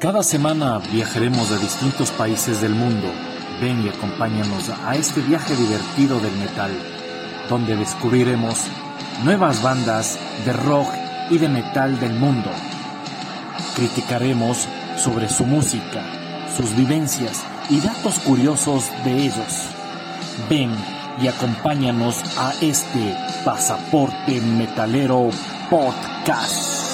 Cada 0.00 0.22
semana 0.22 0.78
viajaremos 0.92 1.50
a 1.50 1.58
distintos 1.58 2.10
países 2.12 2.60
del 2.60 2.72
mundo. 2.72 3.08
Ven 3.60 3.84
y 3.84 3.88
acompáñanos 3.88 4.70
a 4.86 4.94
este 4.94 5.20
viaje 5.20 5.56
divertido 5.56 6.20
del 6.20 6.36
metal, 6.36 6.70
donde 7.48 7.74
descubriremos 7.74 8.60
nuevas 9.24 9.60
bandas 9.60 10.16
de 10.44 10.52
rock 10.52 10.88
y 11.30 11.38
de 11.38 11.48
metal 11.48 11.98
del 11.98 12.14
mundo. 12.14 12.50
Criticaremos 13.74 14.68
sobre 14.96 15.28
su 15.28 15.44
música, 15.44 16.04
sus 16.56 16.74
vivencias 16.76 17.42
y 17.68 17.80
datos 17.80 18.20
curiosos 18.20 18.84
de 19.04 19.24
ellos. 19.24 19.66
Ven 20.48 20.70
y 21.20 21.26
acompáñanos 21.26 22.16
a 22.38 22.52
este 22.60 23.16
Pasaporte 23.44 24.40
Metalero 24.40 25.30
Podcast. 25.68 26.87